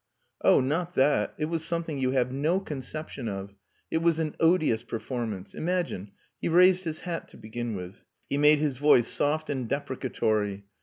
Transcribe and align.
"Oh, 0.43 0.59
not 0.61 0.95
that! 0.95 1.35
It 1.37 1.45
was 1.45 1.63
something 1.63 1.99
you 1.99 2.09
have 2.09 2.31
no 2.31 2.59
conception 2.59 3.29
of. 3.29 3.53
It 3.91 3.99
was 3.99 4.17
an 4.17 4.35
odious 4.39 4.81
performance. 4.81 5.53
Imagine, 5.53 6.09
he 6.39 6.49
raised 6.49 6.85
his 6.85 7.01
hat 7.01 7.27
to 7.27 7.37
begin 7.37 7.75
with. 7.75 8.01
He 8.27 8.37
made 8.39 8.57
his 8.57 8.77
voice 8.77 9.07
soft 9.07 9.51
and 9.51 9.69
deprecatory. 9.69 10.65